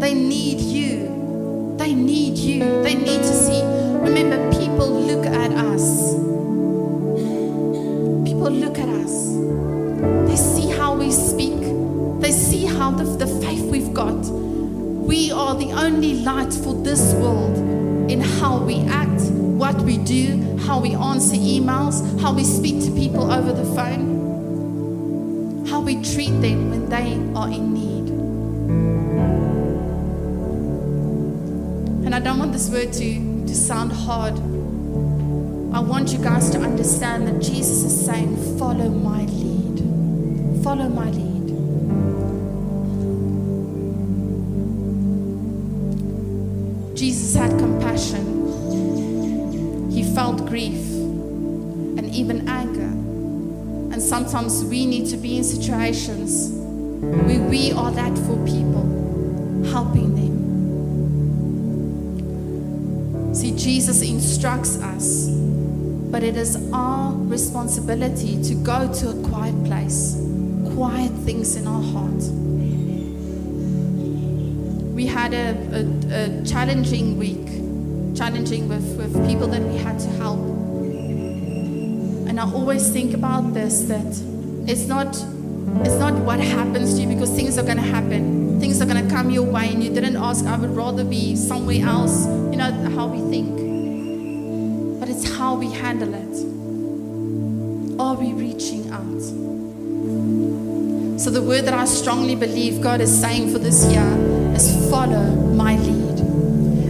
They 0.00 0.14
need 0.14 0.60
you. 0.62 1.76
They 1.78 1.94
need 1.94 2.36
you. 2.36 2.82
They 2.82 2.96
need 2.96 3.22
to 3.22 3.32
see. 3.32 3.62
Remember, 3.62 4.50
people 4.58 4.90
look 4.90 5.26
at 5.26 5.52
us. 5.52 6.12
People 8.26 8.50
look 8.50 8.80
at 8.80 8.88
us. 8.88 9.28
They 10.28 10.34
see 10.34 10.70
how 10.72 10.96
we 10.96 11.12
speak. 11.12 11.54
They 12.20 12.32
see 12.32 12.64
how 12.66 12.90
the, 12.90 13.04
the 13.04 13.43
we've 13.74 13.92
got. 13.92 14.24
We 14.24 15.32
are 15.32 15.56
the 15.56 15.72
only 15.72 16.20
light 16.20 16.52
for 16.52 16.74
this 16.84 17.12
world 17.14 17.58
in 18.08 18.20
how 18.20 18.58
we 18.58 18.76
act, 18.82 19.20
what 19.32 19.74
we 19.80 19.98
do, 19.98 20.56
how 20.58 20.78
we 20.78 20.94
answer 20.94 21.34
emails, 21.34 21.96
how 22.20 22.32
we 22.32 22.44
speak 22.44 22.84
to 22.84 22.92
people 22.92 23.32
over 23.32 23.52
the 23.52 23.64
phone, 23.74 25.66
how 25.66 25.80
we 25.80 26.00
treat 26.04 26.30
them 26.40 26.70
when 26.70 26.88
they 26.88 27.14
are 27.34 27.48
in 27.48 27.74
need. 27.74 28.08
And 32.06 32.14
I 32.14 32.20
don't 32.20 32.38
want 32.38 32.52
this 32.52 32.70
word 32.70 32.92
to, 32.92 33.46
to 33.48 33.54
sound 33.56 33.90
hard. 33.90 34.34
I 35.74 35.80
want 35.80 36.12
you 36.12 36.18
guys 36.18 36.48
to 36.50 36.60
understand 36.60 37.26
that 37.26 37.42
Jesus 37.42 37.82
is 37.82 38.06
saying, 38.06 38.36
Follow 38.56 38.88
my 38.88 39.24
lead. 39.24 40.62
Follow 40.62 40.88
my 40.88 41.10
lead. 41.10 41.33
Had 47.34 47.58
compassion. 47.58 48.24
He 49.90 50.04
felt 50.14 50.46
grief 50.46 50.78
and 51.98 52.14
even 52.14 52.48
anger. 52.48 52.92
And 53.92 54.00
sometimes 54.00 54.62
we 54.64 54.86
need 54.86 55.08
to 55.10 55.16
be 55.16 55.38
in 55.38 55.44
situations 55.44 56.50
where 57.00 57.40
we 57.40 57.72
are 57.72 57.90
that 57.90 58.16
for 58.18 58.36
people, 58.46 58.86
helping 59.70 60.14
them. 60.14 60.34
See, 63.34 63.50
Jesus 63.56 64.02
instructs 64.02 64.78
us, 64.80 65.28
but 65.28 66.22
it 66.22 66.36
is 66.36 66.56
our 66.72 67.12
responsibility 67.14 68.40
to 68.44 68.54
go 68.54 68.86
to 68.94 69.08
a 69.10 69.14
quiet 69.28 69.64
place, 69.64 70.14
quiet 70.74 71.10
things 71.26 71.56
in 71.56 71.66
our 71.66 71.82
heart. 71.82 72.22
We 74.94 75.06
had 75.06 75.34
a, 75.34 75.50
a, 75.74 75.82
a 76.12 76.44
challenging 76.44 77.18
week, 77.18 77.46
challenging 78.16 78.68
with, 78.68 78.96
with 78.96 79.12
people 79.26 79.48
that 79.48 79.60
we 79.60 79.76
had 79.76 79.98
to 79.98 80.08
help. 80.22 80.38
And 82.28 82.38
I 82.38 82.44
always 82.44 82.90
think 82.90 83.12
about 83.12 83.54
this 83.54 83.82
that 83.86 84.06
it's 84.68 84.86
not 84.86 85.08
it's 85.82 85.98
not 85.98 86.14
what 86.14 86.38
happens 86.38 86.94
to 86.94 87.00
you 87.00 87.08
because 87.08 87.30
things 87.30 87.58
are 87.58 87.64
going 87.64 87.78
to 87.78 87.82
happen. 87.82 88.60
Things 88.60 88.80
are 88.80 88.86
going 88.86 89.04
to 89.04 89.12
come 89.12 89.30
your 89.30 89.42
way, 89.42 89.68
and 89.68 89.82
you 89.82 89.92
didn't 89.92 90.16
ask, 90.16 90.44
I 90.46 90.56
would 90.56 90.70
rather 90.70 91.02
be 91.02 91.34
somewhere 91.34 91.84
else. 91.84 92.26
You 92.26 92.56
know 92.56 92.70
how 92.94 93.08
we 93.08 93.18
think. 93.28 95.00
But 95.00 95.08
it's 95.08 95.28
how 95.36 95.56
we 95.56 95.72
handle 95.72 96.14
it. 96.14 98.00
Are 98.00 98.14
we 98.14 98.32
reaching 98.32 98.90
out? 98.92 99.20
So, 101.20 101.30
the 101.30 101.42
word 101.42 101.64
that 101.64 101.74
I 101.74 101.84
strongly 101.84 102.36
believe 102.36 102.80
God 102.80 103.00
is 103.00 103.10
saying 103.20 103.52
for 103.52 103.58
this 103.58 103.84
year 103.90 104.43
is 104.54 104.90
follow 104.90 105.24
my 105.54 105.76
lead. 105.76 106.20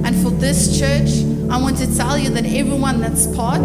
And 0.05 0.15
for 0.23 0.31
this 0.31 0.79
church, 0.79 1.25
I 1.51 1.61
want 1.61 1.79
to 1.79 1.97
tell 1.97 2.19
you 2.19 2.31
that 2.31 2.45
everyone 2.45 3.01
that's 3.01 3.27
part, 3.35 3.63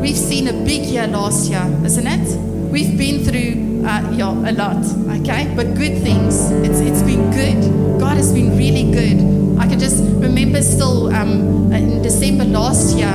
we've 0.00 0.16
seen 0.16 0.48
a 0.48 0.52
big 0.52 0.82
year 0.84 1.06
last 1.06 1.50
year, 1.50 1.64
isn't 1.84 2.06
it? 2.06 2.38
We've 2.70 2.96
been 2.96 3.24
through 3.24 3.84
uh, 3.86 4.10
yeah, 4.12 4.50
a 4.50 4.52
lot, 4.52 4.84
okay? 5.20 5.52
But 5.54 5.74
good 5.74 6.02
things. 6.02 6.50
It's, 6.50 6.80
it's 6.80 7.02
been 7.02 7.30
good. 7.30 8.00
God 8.00 8.16
has 8.16 8.32
been 8.32 8.56
really 8.56 8.90
good. 8.90 9.58
I 9.58 9.66
can 9.66 9.78
just 9.78 10.02
remember 10.02 10.62
still 10.62 11.14
um, 11.14 11.72
in 11.72 12.02
December 12.02 12.44
last 12.44 12.96
year 12.96 13.12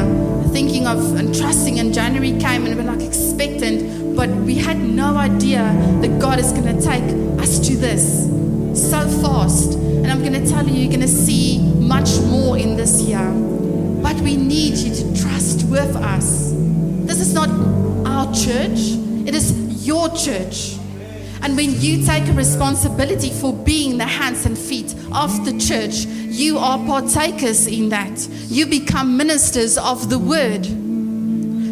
thinking 0.51 0.85
of 0.85 1.15
and 1.15 1.33
trusting, 1.33 1.79
and 1.79 1.93
January 1.93 2.31
came 2.39 2.65
and 2.65 2.75
we 2.75 2.83
we're 2.83 2.91
like 2.91 3.01
expectant, 3.01 4.15
but 4.15 4.29
we 4.29 4.55
had 4.55 4.77
no 4.79 5.17
idea 5.17 5.63
that 6.01 6.19
God 6.19 6.39
is 6.39 6.51
going 6.51 6.65
to 6.65 6.79
take 6.79 7.03
us 7.41 7.59
to 7.67 7.75
this 7.75 8.42
so 8.75 9.07
fast. 9.21 9.73
And 9.73 10.07
I'm 10.07 10.19
going 10.19 10.33
to 10.33 10.47
tell 10.47 10.67
you, 10.67 10.73
you're 10.73 10.89
going 10.89 11.01
to 11.01 11.07
see 11.07 11.59
much 11.79 12.19
more 12.21 12.57
in 12.57 12.75
this 12.75 13.01
year. 13.01 13.31
But 14.01 14.19
we 14.21 14.35
need 14.35 14.77
you 14.77 14.93
to 14.93 15.21
trust 15.21 15.67
with 15.69 15.95
us. 15.95 16.51
This 17.05 17.19
is 17.19 17.33
not 17.33 17.49
our 18.07 18.33
church, 18.33 18.97
it 19.27 19.33
is 19.33 19.85
your 19.85 20.09
church. 20.09 20.77
And 21.41 21.57
when 21.57 21.79
you 21.81 22.05
take 22.05 22.27
a 22.29 22.33
responsibility 22.33 23.29
for 23.29 23.51
being 23.51 23.97
the 23.97 24.05
hands 24.05 24.45
and 24.45 24.57
feet 24.57 24.95
of 25.13 25.43
the 25.43 25.57
church, 25.59 26.05
you 26.05 26.57
are 26.57 26.77
partakers 26.85 27.67
in 27.67 27.89
that. 27.89 28.27
You 28.47 28.65
become 28.65 29.17
ministers 29.17 29.77
of 29.77 30.09
the 30.09 30.17
word. 30.17 30.65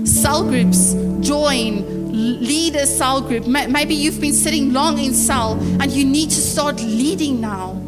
Cell 0.05 0.43
groups 0.43 0.93
join, 1.21 2.00
lead 2.11 2.75
a 2.75 2.85
cell 2.85 3.21
group. 3.21 3.47
Maybe 3.47 3.95
you've 3.95 4.21
been 4.21 4.33
sitting 4.33 4.73
long 4.73 4.99
in 4.99 5.13
cell 5.13 5.53
and 5.81 5.91
you 5.91 6.05
need 6.05 6.29
to 6.29 6.41
start 6.41 6.81
leading 6.81 7.41
now. 7.41 7.81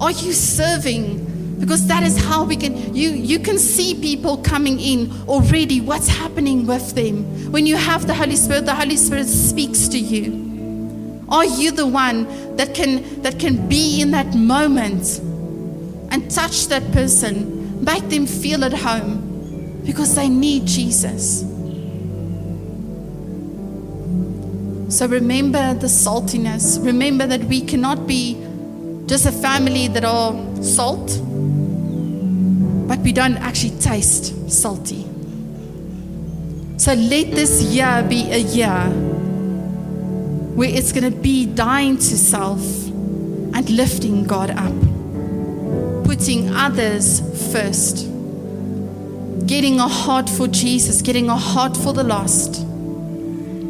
Are 0.00 0.10
you 0.10 0.32
serving? 0.32 1.58
Because 1.60 1.86
that 1.86 2.02
is 2.02 2.16
how 2.16 2.44
we 2.44 2.56
can 2.56 2.92
you 2.92 3.10
you 3.10 3.38
can 3.38 3.56
see 3.56 3.94
people 3.94 4.38
coming 4.38 4.80
in 4.80 5.12
already 5.28 5.80
what's 5.80 6.08
happening 6.08 6.66
with 6.66 6.94
them. 6.94 7.52
When 7.52 7.66
you 7.66 7.76
have 7.76 8.06
the 8.06 8.14
Holy 8.14 8.34
Spirit, 8.34 8.66
the 8.66 8.74
Holy 8.74 8.96
Spirit 8.96 9.28
speaks 9.28 9.86
to 9.88 9.98
you. 9.98 11.24
Are 11.28 11.44
you 11.44 11.70
the 11.70 11.86
one 11.86 12.56
that 12.56 12.74
can 12.74 13.22
that 13.22 13.38
can 13.38 13.68
be 13.68 14.02
in 14.02 14.10
that 14.10 14.34
moment 14.34 15.20
and 16.10 16.28
touch 16.30 16.66
that 16.66 16.90
person, 16.92 17.84
make 17.84 18.08
them 18.08 18.26
feel 18.26 18.64
at 18.64 18.72
home 18.72 19.80
because 19.84 20.16
they 20.16 20.28
need 20.28 20.66
Jesus? 20.66 21.51
So 24.92 25.06
remember 25.06 25.72
the 25.72 25.86
saltiness. 25.86 26.84
Remember 26.84 27.26
that 27.26 27.42
we 27.44 27.62
cannot 27.62 28.06
be 28.06 28.34
just 29.06 29.24
a 29.24 29.32
family 29.32 29.88
that 29.88 30.04
are 30.04 30.34
salt, 30.62 31.18
but 32.88 32.98
we 32.98 33.10
don't 33.10 33.38
actually 33.38 33.78
taste 33.80 34.50
salty. 34.50 35.06
So 36.76 36.92
let 36.92 37.30
this 37.30 37.62
year 37.62 38.04
be 38.06 38.30
a 38.32 38.36
year 38.36 38.84
where 40.56 40.68
it's 40.68 40.92
going 40.92 41.10
to 41.10 41.18
be 41.18 41.46
dying 41.46 41.96
to 41.96 42.18
self 42.18 42.60
and 42.60 43.70
lifting 43.70 44.24
God 44.24 44.50
up, 44.50 46.04
putting 46.04 46.50
others 46.50 47.20
first, 47.50 48.08
getting 49.46 49.80
a 49.80 49.88
heart 49.88 50.28
for 50.28 50.48
Jesus, 50.48 51.00
getting 51.00 51.30
a 51.30 51.36
heart 51.36 51.78
for 51.78 51.94
the 51.94 52.04
lost. 52.04 52.66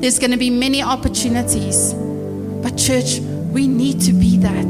There's 0.03 0.19
going 0.19 0.33
to 0.33 0.37
be 0.37 0.51
many 0.51 0.83
opportunities, 0.83 1.95
but, 1.95 2.77
church, 2.77 3.21
we 3.21 3.69
need 3.69 4.01
to 4.01 4.13
be 4.13 4.37
that. 4.39 4.67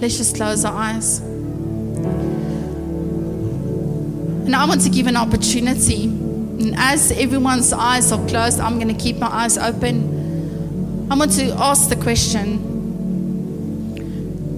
Let's 0.00 0.16
just 0.16 0.36
close 0.36 0.64
our 0.64 0.72
eyes. 0.72 1.18
And 4.46 4.54
I 4.54 4.64
want 4.64 4.82
to 4.82 4.90
give 4.90 5.08
an 5.08 5.16
opportunity. 5.16 6.04
And 6.04 6.76
as 6.76 7.10
everyone's 7.10 7.72
eyes 7.72 8.12
are 8.12 8.24
closed, 8.28 8.60
I'm 8.60 8.78
going 8.78 8.86
to 8.86 9.02
keep 9.02 9.16
my 9.18 9.26
eyes 9.26 9.58
open. 9.58 11.08
I 11.10 11.16
want 11.16 11.32
to 11.32 11.50
ask 11.54 11.88
the 11.88 11.96
question. 11.96 12.64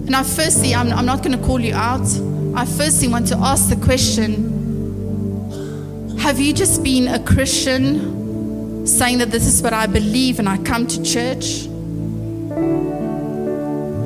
And 0.07 0.15
I 0.15 0.23
firstly, 0.25 0.75
I'm, 0.75 0.93
I'm 0.93 1.07
not 1.07 1.23
going 1.23 1.39
to 1.39 1.43
call 1.43 1.59
you 1.59 1.73
out. 1.75 2.07
I 2.55 2.67
firstly 2.67 3.09
want 3.09 3.29
to 3.29 3.39
ask 3.39 3.71
the 3.71 3.77
question 3.83 4.50
Have 6.21 6.39
you 6.39 6.53
just 6.53 6.85
been 6.85 7.09
a 7.09 7.19
Christian 7.19 8.87
saying 8.87 9.19
that 9.19 9.31
this 9.31 9.47
is 9.47 9.63
what 9.63 9.73
I 9.73 9.87
believe 9.87 10.39
and 10.39 10.47
I 10.51 10.59
come 10.59 10.87
to 10.87 11.03
church? 11.03 11.65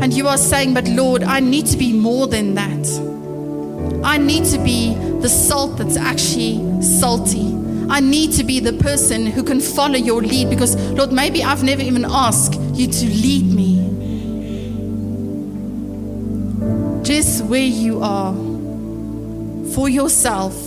And 0.00 0.12
you 0.12 0.28
are 0.28 0.38
saying, 0.38 0.74
But 0.74 0.86
Lord, 0.86 1.24
I 1.24 1.40
need 1.40 1.66
to 1.66 1.76
be 1.76 1.92
more 1.92 2.28
than 2.28 2.54
that. 2.54 4.00
I 4.04 4.16
need 4.16 4.44
to 4.44 4.58
be 4.58 4.94
the 4.94 5.28
salt 5.28 5.76
that's 5.76 5.96
actually 5.96 6.82
salty. 6.82 7.52
I 7.90 7.98
need 7.98 8.30
to 8.34 8.44
be 8.44 8.60
the 8.60 8.74
person 8.74 9.26
who 9.26 9.42
can 9.42 9.60
follow 9.60 9.96
your 9.96 10.22
lead 10.22 10.50
because, 10.50 10.76
Lord, 10.92 11.10
maybe 11.12 11.42
I've 11.42 11.64
never 11.64 11.82
even 11.82 12.04
asked 12.04 12.54
you 12.74 12.86
to 12.86 13.06
lead 13.06 13.46
me. 13.52 13.80
Just 17.02 17.44
where 17.46 17.60
you 17.60 18.02
are, 18.04 18.32
for 19.74 19.88
yourself, 19.88 20.63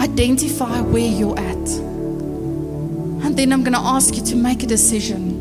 identify 0.00 0.80
where 0.80 1.06
you're 1.06 1.38
at. 1.38 1.68
And 3.24 3.36
then 3.36 3.52
I'm 3.52 3.62
going 3.62 3.74
to 3.74 3.78
ask 3.78 4.16
you 4.16 4.22
to 4.24 4.36
make 4.36 4.62
a 4.62 4.66
decision 4.66 5.40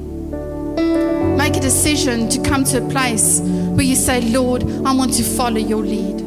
make 1.39 1.55
a 1.55 1.59
decision 1.61 2.27
to 2.27 2.41
come 2.43 2.65
to 2.65 2.85
a 2.85 2.89
place 2.89 3.39
where 3.39 3.85
you 3.85 3.95
say, 3.95 4.19
Lord, 4.19 4.61
I 4.85 4.93
want 4.93 5.13
to 5.13 5.23
follow 5.23 5.57
your 5.57 5.81
lead. 5.81 6.19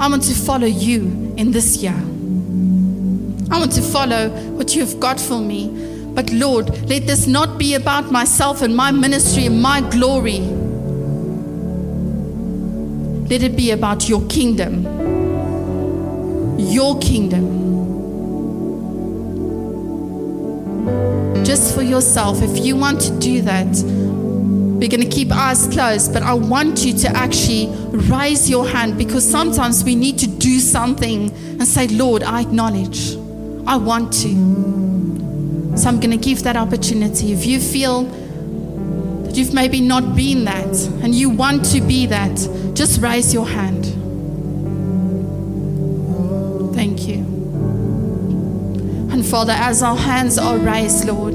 I 0.00 0.08
want 0.08 0.22
to 0.22 0.34
follow 0.34 0.66
you 0.66 1.34
in 1.36 1.50
this 1.50 1.76
year. 1.82 1.94
I 3.50 3.58
want 3.58 3.72
to 3.72 3.82
follow 3.82 4.30
what 4.56 4.74
you've 4.74 4.98
got 4.98 5.20
for 5.20 5.38
me. 5.38 5.68
But 6.14 6.30
Lord, 6.32 6.70
let 6.88 7.06
this 7.06 7.26
not 7.26 7.58
be 7.58 7.74
about 7.74 8.10
myself 8.10 8.62
and 8.62 8.74
my 8.74 8.90
ministry 8.90 9.44
and 9.44 9.60
my 9.60 9.82
glory. 9.90 10.40
Let 13.28 13.42
it 13.42 13.56
be 13.56 13.70
about 13.70 14.08
your 14.08 14.26
kingdom. 14.28 14.82
Your 16.58 16.98
kingdom. 16.98 17.60
Just 21.44 21.74
for 21.74 21.82
yourself, 21.82 22.42
if 22.42 22.64
you 22.64 22.76
want 22.76 23.00
to 23.00 23.18
do 23.18 23.42
that, 23.42 23.66
we're 24.82 24.88
going 24.88 25.00
to 25.00 25.08
keep 25.08 25.30
eyes 25.30 25.66
closed, 25.68 26.12
but 26.12 26.22
I 26.22 26.34
want 26.34 26.84
you 26.84 26.92
to 26.98 27.08
actually 27.08 27.68
raise 27.90 28.50
your 28.50 28.66
hand 28.66 28.98
because 28.98 29.28
sometimes 29.28 29.84
we 29.84 29.94
need 29.94 30.18
to 30.18 30.26
do 30.26 30.58
something 30.58 31.30
and 31.30 31.66
say, 31.66 31.86
Lord, 31.88 32.22
I 32.22 32.40
acknowledge. 32.40 33.14
I 33.66 33.76
want 33.76 34.12
to. 34.14 35.76
So 35.76 35.88
I'm 35.88 36.00
going 36.00 36.10
to 36.10 36.16
give 36.16 36.42
that 36.42 36.56
opportunity. 36.56 37.32
If 37.32 37.46
you 37.46 37.60
feel 37.60 38.10
you've 39.36 39.54
maybe 39.54 39.80
not 39.80 40.14
been 40.14 40.44
that 40.44 40.76
and 41.02 41.14
you 41.14 41.30
want 41.30 41.64
to 41.66 41.80
be 41.80 42.06
that, 42.06 42.36
just 42.74 43.00
raise 43.00 43.32
your 43.32 43.46
hand. 43.46 43.84
Thank 46.74 47.06
you. 47.08 47.18
And 49.12 49.24
Father, 49.24 49.52
as 49.52 49.82
our 49.82 49.96
hands 49.96 50.38
are 50.38 50.58
raised, 50.58 51.06
Lord, 51.06 51.34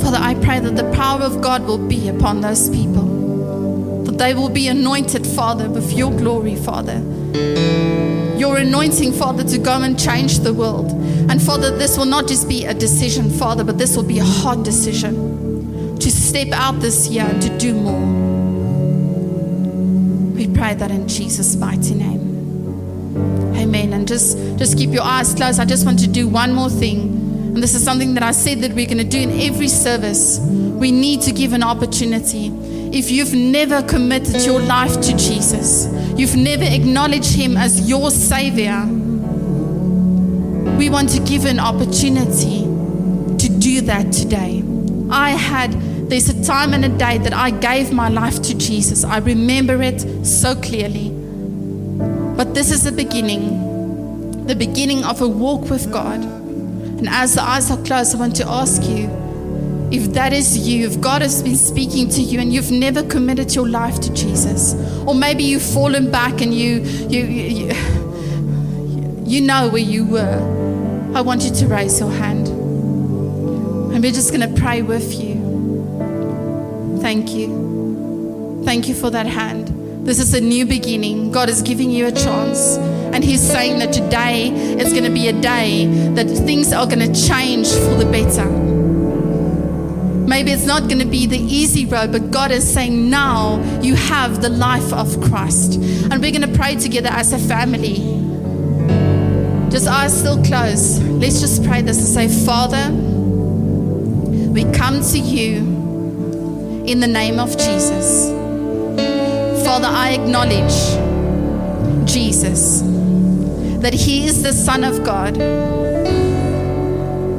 Father, 0.00 0.18
I 0.18 0.34
pray 0.42 0.58
that 0.60 0.76
the 0.76 0.90
power 0.92 1.20
of 1.20 1.40
God 1.40 1.64
will 1.64 1.86
be 1.86 2.08
upon 2.08 2.40
those 2.40 2.70
people. 2.70 4.04
That 4.04 4.18
they 4.18 4.34
will 4.34 4.48
be 4.48 4.68
anointed, 4.68 5.26
Father, 5.26 5.68
with 5.68 5.92
your 5.92 6.10
glory, 6.10 6.56
Father. 6.56 6.98
Your 8.36 8.56
anointing, 8.56 9.12
Father, 9.12 9.44
to 9.44 9.58
go 9.58 9.82
and 9.82 9.98
change 10.00 10.38
the 10.38 10.54
world. 10.54 10.90
And 11.30 11.40
Father, 11.40 11.76
this 11.76 11.98
will 11.98 12.06
not 12.06 12.26
just 12.26 12.48
be 12.48 12.64
a 12.64 12.72
decision, 12.72 13.30
Father, 13.30 13.62
but 13.62 13.76
this 13.76 13.94
will 13.96 14.02
be 14.02 14.18
a 14.18 14.24
hard 14.24 14.64
decision 14.64 15.29
to 16.00 16.10
step 16.10 16.48
out 16.52 16.80
this 16.80 17.08
year 17.08 17.24
and 17.24 17.40
to 17.42 17.58
do 17.58 17.74
more. 17.74 18.00
We 20.34 20.48
pray 20.48 20.74
that 20.74 20.90
in 20.90 21.06
Jesus' 21.08 21.56
mighty 21.56 21.94
name. 21.94 22.20
Amen. 23.56 23.92
And 23.92 24.08
just, 24.08 24.36
just 24.58 24.78
keep 24.78 24.90
your 24.90 25.02
eyes 25.02 25.34
closed. 25.34 25.60
I 25.60 25.64
just 25.64 25.84
want 25.84 25.98
to 26.00 26.06
do 26.06 26.28
one 26.28 26.52
more 26.52 26.70
thing. 26.70 27.00
And 27.54 27.62
this 27.62 27.74
is 27.74 27.84
something 27.84 28.14
that 28.14 28.22
I 28.22 28.30
said 28.30 28.60
that 28.60 28.72
we're 28.72 28.86
going 28.86 28.98
to 28.98 29.04
do 29.04 29.18
in 29.18 29.40
every 29.40 29.68
service. 29.68 30.38
We 30.40 30.90
need 30.90 31.20
to 31.22 31.32
give 31.32 31.52
an 31.52 31.62
opportunity. 31.62 32.48
If 32.92 33.10
you've 33.10 33.34
never 33.34 33.82
committed 33.82 34.42
your 34.42 34.60
life 34.60 35.00
to 35.02 35.16
Jesus, 35.16 35.86
you've 36.18 36.36
never 36.36 36.64
acknowledged 36.64 37.34
Him 37.34 37.56
as 37.56 37.88
your 37.88 38.10
Savior, 38.10 38.86
we 40.76 40.88
want 40.88 41.10
to 41.10 41.20
give 41.20 41.44
an 41.44 41.60
opportunity 41.60 42.60
to 43.36 43.48
do 43.58 43.82
that 43.82 44.12
today. 44.12 44.64
I 45.10 45.30
had, 45.30 45.74
there's 46.10 46.28
a 46.28 46.44
time 46.44 46.74
and 46.74 46.84
a 46.84 46.88
day 46.88 47.18
that 47.18 47.32
I 47.32 47.50
gave 47.50 47.92
my 47.92 48.08
life 48.08 48.42
to 48.42 48.58
Jesus. 48.58 49.04
I 49.04 49.18
remember 49.18 49.80
it 49.80 50.26
so 50.26 50.56
clearly. 50.56 51.10
But 52.36 52.54
this 52.54 52.72
is 52.72 52.82
the 52.82 52.90
beginning, 52.90 54.46
the 54.46 54.56
beginning 54.56 55.04
of 55.04 55.20
a 55.20 55.28
walk 55.28 55.70
with 55.70 55.92
God. 55.92 56.20
And 56.20 57.08
as 57.08 57.36
the 57.36 57.42
eyes 57.42 57.70
are 57.70 57.80
closed, 57.84 58.16
I 58.16 58.18
want 58.18 58.34
to 58.36 58.48
ask 58.48 58.82
you 58.82 59.08
if 59.92 60.12
that 60.14 60.32
is 60.32 60.68
you, 60.68 60.86
if 60.86 61.00
God 61.00 61.22
has 61.22 61.42
been 61.42 61.56
speaking 61.56 62.08
to 62.10 62.20
you 62.20 62.40
and 62.40 62.52
you've 62.52 62.70
never 62.72 63.02
committed 63.04 63.54
your 63.54 63.68
life 63.68 64.00
to 64.00 64.12
Jesus, 64.12 64.74
or 65.06 65.14
maybe 65.14 65.44
you've 65.44 65.62
fallen 65.62 66.10
back 66.10 66.40
and 66.40 66.52
you, 66.52 66.80
you, 66.80 67.24
you, 67.24 67.72
you 69.24 69.40
know 69.42 69.68
where 69.68 69.82
you 69.82 70.04
were, 70.04 71.12
I 71.14 71.20
want 71.20 71.42
you 71.42 71.50
to 71.54 71.66
raise 71.68 72.00
your 72.00 72.10
hand. 72.10 72.48
And 72.48 74.02
we're 74.02 74.12
just 74.12 74.32
going 74.32 74.52
to 74.52 74.60
pray 74.60 74.82
with 74.82 75.20
you. 75.20 75.39
Thank 77.00 77.30
you. 77.30 78.62
Thank 78.64 78.86
you 78.88 78.94
for 78.94 79.10
that 79.10 79.26
hand. 79.26 80.06
This 80.06 80.18
is 80.18 80.34
a 80.34 80.40
new 80.40 80.66
beginning. 80.66 81.32
God 81.32 81.48
is 81.48 81.62
giving 81.62 81.90
you 81.90 82.06
a 82.06 82.12
chance. 82.12 82.76
And 82.76 83.24
He's 83.24 83.40
saying 83.40 83.78
that 83.78 83.92
today 83.92 84.48
is 84.48 84.92
going 84.92 85.04
to 85.04 85.10
be 85.10 85.28
a 85.28 85.32
day 85.32 85.86
that 86.14 86.26
things 86.26 86.72
are 86.72 86.86
going 86.86 87.00
to 87.00 87.28
change 87.28 87.68
for 87.68 87.94
the 87.94 88.04
better. 88.04 88.44
Maybe 90.26 90.52
it's 90.52 90.66
not 90.66 90.82
going 90.82 91.00
to 91.00 91.06
be 91.06 91.26
the 91.26 91.38
easy 91.38 91.86
road, 91.86 92.12
but 92.12 92.30
God 92.30 92.50
is 92.50 92.70
saying 92.70 93.10
now 93.10 93.60
you 93.80 93.94
have 93.94 94.42
the 94.42 94.50
life 94.50 94.92
of 94.92 95.20
Christ. 95.22 95.74
And 95.74 96.20
we're 96.20 96.32
going 96.32 96.50
to 96.50 96.56
pray 96.56 96.76
together 96.76 97.08
as 97.10 97.32
a 97.32 97.38
family. 97.38 97.96
Just 99.70 99.88
eyes 99.88 100.16
still 100.16 100.42
closed. 100.44 101.02
Let's 101.02 101.40
just 101.40 101.64
pray 101.64 101.82
this 101.82 101.98
and 101.98 102.30
say, 102.30 102.44
Father, 102.44 102.92
we 104.52 104.64
come 104.72 105.00
to 105.00 105.18
you 105.18 105.79
in 106.90 106.98
the 106.98 107.06
name 107.06 107.38
of 107.38 107.56
Jesus. 107.56 108.30
Father, 109.64 109.86
I 109.86 110.10
acknowledge 110.10 110.96
Jesus, 112.04 112.82
that 113.80 113.94
He 113.94 114.26
is 114.26 114.42
the 114.42 114.52
Son 114.52 114.82
of 114.82 115.04
God. 115.04 115.36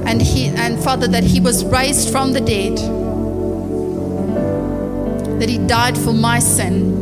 And, 0.08 0.22
he, 0.22 0.48
and 0.48 0.82
Father, 0.82 1.08
that 1.08 1.26
He 1.26 1.42
was 1.42 1.66
raised 1.66 2.12
from 2.12 2.32
the 2.32 2.40
dead, 2.40 2.78
that 5.42 5.50
He 5.50 5.58
died 5.58 5.98
for 5.98 6.14
my 6.14 6.40
sin. 6.40 7.00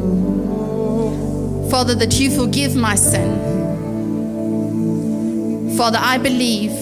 Father, 1.70 1.94
that 1.94 2.20
you 2.20 2.32
forgive 2.32 2.76
my 2.76 2.96
sin. 2.96 3.48
Father, 5.78 6.00
I 6.02 6.18
believe 6.18 6.74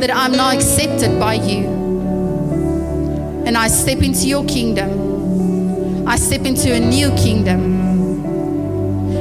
that 0.00 0.10
I'm 0.14 0.30
now 0.32 0.52
accepted 0.54 1.18
by 1.18 1.34
you. 1.34 1.81
And 3.46 3.56
I 3.56 3.68
step 3.68 4.02
into 4.02 4.26
your 4.26 4.44
kingdom. 4.44 6.06
I 6.06 6.16
step 6.16 6.42
into 6.42 6.72
a 6.72 6.80
new 6.80 7.10
kingdom 7.16 8.24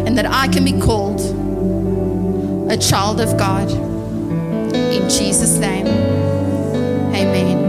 and 0.05 0.17
that 0.17 0.25
I 0.25 0.47
can 0.47 0.63
be 0.65 0.79
called 0.79 1.21
a 2.71 2.77
child 2.77 3.21
of 3.21 3.37
God. 3.37 3.69
In 4.73 5.09
Jesus' 5.09 5.57
name, 5.57 5.87
amen. 7.15 7.61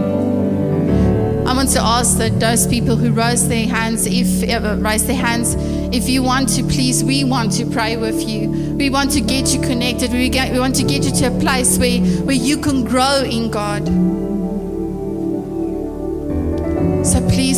I'm 1.47 1.57
want 1.57 1.69
to 1.69 1.81
ask 1.81 2.17
that 2.17 2.39
those 2.39 2.67
people 2.67 2.95
who 2.95 3.11
raise 3.11 3.47
their 3.47 3.67
hands, 3.67 4.05
if 4.05 4.49
uh, 4.49 4.75
raise 4.79 5.05
their 5.05 5.15
hands, 5.15 5.55
if 5.95 6.09
you 6.09 6.23
want 6.23 6.49
to, 6.49 6.63
please, 6.63 7.03
we 7.03 7.23
want 7.23 7.53
to 7.53 7.65
pray 7.65 7.95
with 7.95 8.27
you. 8.27 8.49
We 8.75 8.89
want 8.89 9.11
to 9.11 9.21
get 9.21 9.53
you 9.53 9.61
connected. 9.61 10.11
We, 10.11 10.27
get, 10.29 10.51
we 10.51 10.59
want 10.59 10.75
to 10.75 10.83
get 10.83 11.05
you 11.05 11.11
to 11.11 11.27
a 11.27 11.39
place 11.39 11.77
where, 11.77 12.01
where 12.23 12.35
you 12.35 12.57
can 12.57 12.83
grow 12.83 13.23
in 13.23 13.51
God. 13.51 13.87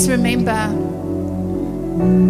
Remember 0.08 0.70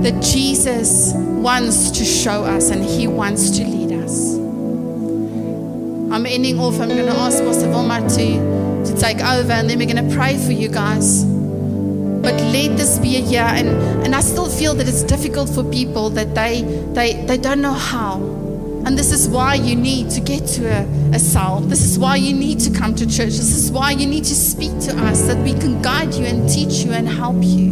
that 0.03 0.21
Jesus 0.21 1.13
wants 1.15 1.91
to 1.91 2.05
show 2.05 2.43
us 2.43 2.69
and 2.69 2.83
he 2.83 3.07
wants 3.07 3.49
to 3.57 3.63
lead 3.63 3.91
us. 3.91 4.35
I'm 4.35 6.25
ending 6.25 6.59
off. 6.59 6.79
I'm 6.79 6.89
going 6.89 7.05
to 7.05 7.11
ask 7.11 7.43
Pastor 7.43 7.67
Vilmar 7.67 8.01
to, 8.15 8.91
to 8.91 8.99
take 9.01 9.19
over 9.21 9.51
and 9.51 9.69
then 9.69 9.79
we're 9.79 9.91
going 9.91 10.09
to 10.09 10.15
pray 10.15 10.37
for 10.37 10.51
you 10.51 10.69
guys. 10.69 11.25
But 11.25 12.33
let 12.41 12.75
this 12.77 12.97
be 12.97 13.17
a 13.17 13.19
year, 13.19 13.43
and, 13.43 13.69
and 14.03 14.15
I 14.15 14.21
still 14.21 14.49
feel 14.49 14.73
that 14.75 14.87
it's 14.87 15.03
difficult 15.03 15.47
for 15.47 15.63
people 15.63 16.09
that 16.11 16.33
they, 16.33 16.63
they, 16.93 17.23
they 17.25 17.37
don't 17.37 17.61
know 17.61 17.73
how. 17.73 18.44
And 18.85 18.97
this 18.97 19.11
is 19.11 19.27
why 19.27 19.55
you 19.55 19.75
need 19.75 20.11
to 20.11 20.21
get 20.21 20.45
to 20.45 20.67
a, 20.67 20.85
a 21.15 21.19
cell. 21.19 21.59
This 21.59 21.83
is 21.83 21.97
why 21.97 22.17
you 22.17 22.35
need 22.35 22.59
to 22.59 22.69
come 22.69 22.93
to 22.95 23.05
church. 23.05 23.33
This 23.33 23.55
is 23.55 23.71
why 23.71 23.91
you 23.91 24.05
need 24.05 24.25
to 24.25 24.35
speak 24.35 24.79
to 24.81 24.95
us 25.05 25.23
that 25.23 25.37
we 25.37 25.53
can 25.53 25.81
guide 25.81 26.13
you 26.13 26.25
and 26.25 26.47
teach 26.47 26.85
you 26.85 26.91
and 26.91 27.07
help 27.07 27.37
you. 27.41 27.71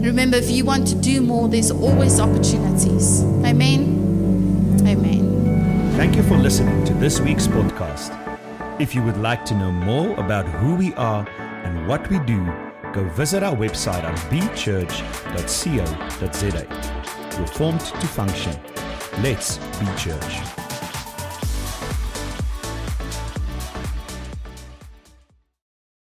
Remember, 0.00 0.36
if 0.36 0.48
you 0.48 0.64
want 0.64 0.86
to 0.88 0.94
do 0.94 1.20
more, 1.20 1.48
there's 1.48 1.72
always 1.72 2.20
opportunities. 2.20 3.24
Amen. 3.44 4.80
Amen. 4.86 5.92
Thank 5.96 6.14
you 6.14 6.22
for 6.22 6.36
listening 6.36 6.84
to 6.84 6.94
this 6.94 7.18
week's 7.20 7.48
podcast. 7.48 8.12
If 8.80 8.94
you 8.94 9.02
would 9.02 9.16
like 9.16 9.44
to 9.46 9.54
know 9.54 9.72
more 9.72 10.14
about 10.20 10.46
who 10.46 10.76
we 10.76 10.94
are 10.94 11.26
and 11.64 11.88
what 11.88 12.08
we 12.10 12.20
do, 12.20 12.44
go 12.92 13.08
visit 13.08 13.42
our 13.42 13.56
website 13.56 14.04
at 14.04 14.16
bchurch.co.za. 14.30 14.90
We're 17.40 17.46
formed 17.48 17.80
to 17.80 18.06
function. 18.06 18.73
Let's 19.22 19.58
be 19.78 19.86
church. 19.96 20.63